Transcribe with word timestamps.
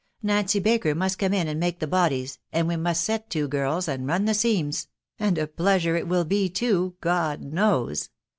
Nancy 0.23 0.57
Baker 0.59 0.95
must 0.95 1.19
come 1.19 1.31
in 1.31 1.47
and 1.47 1.59
make 1.59 1.77
the 1.77 1.85
bodies;, 1.85 2.39
and 2.51 2.67
we 2.67 2.75
must 2.75 3.03
set 3.03 3.29
to, 3.29 3.47
girls, 3.47 3.87
and 3.87 4.07
run 4.07 4.25
the 4.25 4.33
seams, 4.33 4.77
••.and 5.19 5.37
a 5.37 5.45
pleasure 5.45 5.95
it 5.95 6.07
will 6.07 6.25
be 6.25 6.49
too, 6.49 6.95
God 7.01 7.41
knows 7.41 8.09